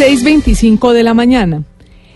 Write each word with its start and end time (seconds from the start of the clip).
6.25 0.00 0.94
de 0.94 1.02
la 1.02 1.12
mañana. 1.12 1.62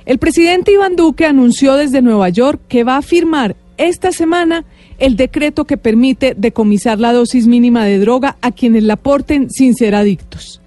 El 0.07 0.17
presidente 0.17 0.73
Iván 0.73 0.97
Duque 0.97 1.27
anunció 1.27 1.75
desde 1.75 2.01
Nueva 2.01 2.31
York 2.31 2.63
que 2.67 2.83
va 2.83 2.97
a 2.97 3.03
firmar 3.03 3.57
esta 3.77 4.11
semana 4.11 4.65
el 4.99 5.17
decreto 5.17 5.67
que 5.67 5.77
permite 5.77 6.33
decomisar 6.35 6.99
la 6.99 7.13
dosis 7.13 7.47
mínima 7.47 7.85
de 7.85 7.99
droga 7.99 8.39
a 8.41 8.53
quienes 8.53 8.85
la 8.85 8.97
porten 8.97 9.51
sin 9.51 9.75
ser 9.75 9.95
adictos. 9.95 10.63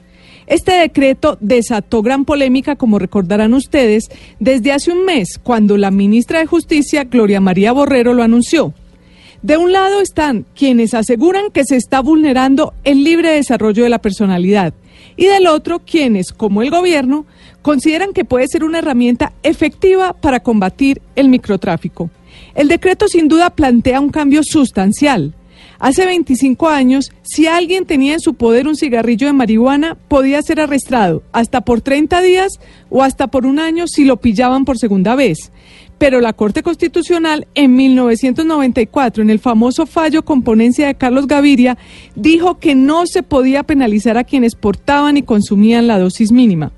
Este 0.46 0.74
decreto 0.74 1.40
desató 1.42 2.04
gran 2.04 2.24
polémica, 2.24 2.76
como 2.76 3.00
recordarán 3.00 3.56
ustedes, 3.56 4.10
desde 4.40 4.72
hace 4.72 4.92
un 4.92 5.04
mes, 5.04 5.40
cuando 5.42 5.76
la 5.76 5.90
ministra 5.90 6.38
de 6.38 6.46
Justicia, 6.46 7.06
Gloria 7.06 7.42
María 7.42 7.72
Borrero, 7.72 8.14
lo 8.14 8.22
anunció. 8.22 8.76
De 9.48 9.56
un 9.56 9.72
lado 9.72 10.02
están 10.02 10.46
quienes 10.58 10.94
aseguran 10.94 11.52
que 11.52 11.64
se 11.64 11.78
está 11.78 12.02
vulnerando 12.02 12.74
el 12.84 13.06
libre 13.06 13.30
desarrollo 13.30 13.84
de 13.86 13.90
la 13.90 14.00
personalidad 14.00 14.74
y 15.16 15.28
del 15.28 15.48
otro 15.48 15.80
quienes, 15.80 16.34
como 16.34 16.62
el 16.62 16.70
gobierno, 16.70 17.26
consideran 17.62 18.12
que 18.12 18.26
puede 18.26 18.50
ser 18.50 18.66
una 18.66 18.80
herramienta 18.80 19.32
efectiva 19.44 20.12
para 20.12 20.42
combatir 20.42 21.02
el 21.16 21.30
microtráfico. 21.30 22.10
El 22.56 22.68
decreto 22.68 23.08
sin 23.08 23.30
duda 23.30 23.50
plantea 23.52 24.02
un 24.02 24.10
cambio 24.10 24.42
sustancial. 24.44 25.34
Hace 25.80 26.06
25 26.06 26.68
años, 26.68 27.14
si 27.22 27.48
alguien 27.48 27.86
tenía 27.86 28.16
en 28.16 28.20
su 28.20 28.34
poder 28.34 28.68
un 28.68 28.76
cigarrillo 28.76 29.28
de 29.28 29.34
marihuana, 29.34 29.96
podía 30.10 30.42
ser 30.42 30.60
arrestado 30.60 31.24
hasta 31.32 31.62
por 31.62 31.80
30 31.80 32.22
días 32.22 32.60
o 32.90 33.02
hasta 33.02 33.28
por 33.28 33.46
un 33.46 33.60
año 33.60 33.88
si 33.88 34.04
lo 34.04 34.18
pillaban 34.18 34.66
por 34.66 34.78
segunda 34.78 35.16
vez. 35.16 35.54
Pero 35.98 36.22
la 36.22 36.34
Corte 36.34 36.62
Constitucional 36.62 37.48
en 37.56 37.76
1994, 37.76 39.24
en 39.24 39.30
el 39.30 39.40
famoso 39.40 39.86
fallo 39.86 40.24
con 40.24 40.44
ponencia 40.44 40.88
de 40.88 40.96
Carlos 40.96 41.28
Gaviria, 41.28 41.78
dijo 42.16 42.60
que 42.60 42.76
no 42.76 43.08
se 43.08 43.24
podía 43.24 43.64
penalizar 43.64 44.18
a 44.18 44.24
quienes 44.24 44.56
portaban 44.56 45.18
y 45.18 45.24
consumían 45.24 45.88
la 45.88 45.98
dosis 45.98 46.32
mínima. 46.32 46.72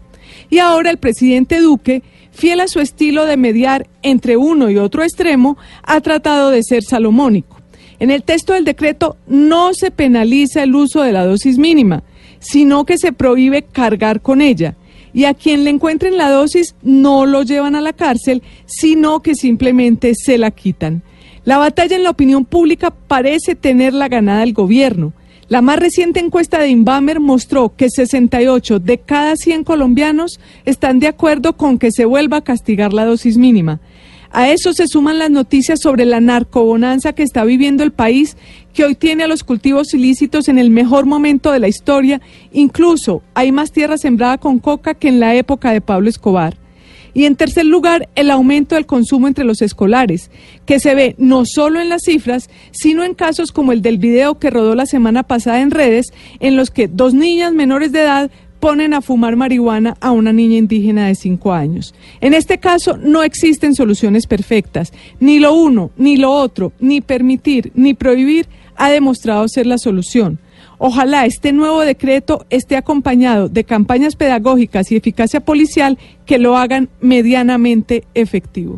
Y 0.50 0.60
ahora 0.60 0.90
el 0.90 0.98
presidente 0.98 1.60
Duque, 1.60 2.02
fiel 2.32 2.62
a 2.62 2.68
su 2.68 2.80
estilo 2.80 3.26
de 3.26 3.38
mediar 3.38 3.88
entre 4.02 4.38
uno 4.38 4.70
y 4.70 4.78
otro 4.78 5.04
extremo, 5.04 5.58
ha 5.84 6.00
tratado 6.00 6.50
de 6.50 6.64
ser 6.64 6.84
salomónico. 6.84 7.58
En 8.00 8.12
el 8.12 8.24
texto 8.24 8.54
del 8.54 8.64
decreto 8.64 9.18
no 9.28 9.74
se 9.74 9.92
penaliza 9.92 10.64
el 10.64 10.74
uso 10.74 11.02
de 11.02 11.12
la 11.12 11.26
dosis 11.26 11.58
mínima, 11.58 12.04
sino 12.40 12.86
que 12.86 12.98
se 12.98 13.12
prohíbe 13.12 13.64
cargar 13.64 14.22
con 14.22 14.42
ella 14.42 14.76
y 15.14 15.26
a 15.26 15.34
quien 15.34 15.64
le 15.64 15.70
encuentren 15.70 16.18
la 16.18 16.30
dosis 16.30 16.76
no 16.84 17.26
lo 17.26 17.44
llevan 17.44 17.76
a 17.76 17.82
la 17.82 17.94
cárcel, 17.94 18.44
sino 18.66 19.22
que 19.22 19.36
simplemente 19.36 20.14
se 20.16 20.38
la 20.38 20.52
quitan. 20.52 21.04
La 21.46 21.58
batalla 21.58 21.96
en 21.96 22.04
la 22.04 22.12
opinión 22.12 22.46
pública 22.46 22.92
parece 22.92 23.56
tenerla 23.56 24.08
ganada 24.08 24.44
el 24.44 24.54
gobierno. 24.54 25.14
La 25.48 25.64
más 25.64 25.80
reciente 25.80 26.20
encuesta 26.20 26.60
de 26.60 26.70
Inbamer 26.70 27.20
mostró 27.20 27.76
que 27.76 27.90
68 27.90 28.80
de 28.80 29.00
cada 29.00 29.36
100 29.36 29.64
colombianos 29.64 30.40
están 30.66 31.00
de 31.00 31.08
acuerdo 31.08 31.58
con 31.58 31.80
que 31.80 31.92
se 31.92 32.06
vuelva 32.06 32.38
a 32.38 32.44
castigar 32.44 32.94
la 32.94 33.06
dosis 33.06 33.38
mínima. 33.38 33.80
A 34.32 34.50
eso 34.50 34.74
se 34.74 34.88
suman 34.88 35.18
las 35.18 35.32
noticias 35.32 35.80
sobre 35.82 36.06
la 36.06 36.20
narcobonanza 36.20 37.14
que 37.14 37.24
está 37.24 37.44
viviendo 37.44 37.84
el 37.84 37.92
país, 37.92 38.38
que 38.74 38.86
hoy 38.86 38.96
tiene 38.96 39.24
a 39.24 39.28
los 39.28 39.44
cultivos 39.44 39.94
ilícitos 39.94 40.48
en 40.48 40.60
el 40.60 40.70
mejor 40.70 41.06
momento 41.06 41.52
de 41.52 41.60
la 41.60 41.68
historia. 41.68 42.22
Incluso 42.52 43.24
hay 43.34 43.52
más 43.52 43.72
tierra 43.72 43.98
sembrada 43.98 44.38
con 44.38 44.60
coca 44.60 44.94
que 44.94 45.08
en 45.08 45.20
la 45.20 45.34
época 45.36 45.72
de 45.72 45.82
Pablo 45.82 46.10
Escobar. 46.10 46.58
Y 47.14 47.26
en 47.26 47.36
tercer 47.36 47.66
lugar, 47.66 48.08
el 48.14 48.30
aumento 48.30 48.76
del 48.76 48.86
consumo 48.86 49.28
entre 49.28 49.44
los 49.44 49.64
escolares, 49.64 50.30
que 50.68 50.80
se 50.80 50.94
ve 50.94 51.16
no 51.18 51.44
solo 51.46 51.82
en 51.82 51.90
las 51.90 52.04
cifras, 52.04 52.52
sino 52.70 53.04
en 53.04 53.16
casos 53.16 53.52
como 53.52 53.72
el 53.72 53.82
del 53.82 53.98
video 53.98 54.38
que 54.38 54.52
rodó 54.52 54.76
la 54.76 54.86
semana 54.86 55.24
pasada 55.24 55.62
en 55.62 55.72
redes, 55.72 56.14
en 56.40 56.56
los 56.56 56.70
que 56.70 56.88
dos 56.88 57.16
niñas 57.16 57.52
menores 57.52 57.92
de 57.92 58.02
edad 58.02 58.32
ponen 58.60 58.94
a 58.94 59.02
fumar 59.02 59.36
marihuana 59.36 59.96
a 60.02 60.12
una 60.12 60.34
niña 60.34 60.58
indígena 60.58 61.08
de 61.08 61.16
5 61.16 61.54
años. 61.54 61.94
En 62.22 62.34
este 62.34 62.58
caso 62.58 62.98
no 62.98 63.24
existen 63.24 63.76
soluciones 63.76 64.28
perfectas. 64.28 64.94
Ni 65.20 65.40
lo 65.40 65.54
uno, 65.54 65.92
ni 65.98 66.18
lo 66.18 66.32
otro, 66.32 66.72
ni 66.80 67.02
permitir, 67.02 67.72
ni 67.76 67.94
prohibir 67.94 68.48
ha 68.76 68.90
demostrado 68.90 69.48
ser 69.48 69.66
la 69.66 69.78
solución. 69.78 70.40
Ojalá 70.78 71.26
este 71.26 71.52
nuevo 71.52 71.82
decreto 71.82 72.46
esté 72.50 72.78
acompañado 72.78 73.50
de 73.50 73.66
campañas 73.66 74.16
pedagógicas 74.16 74.92
y 74.92 74.96
eficacia 74.96 75.42
policial 75.42 75.98
que 76.26 76.38
lo 76.38 76.56
hagan 76.56 76.90
medianamente 77.02 78.06
efectivo. 78.14 78.78